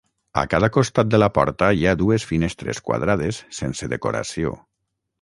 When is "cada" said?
0.53-0.69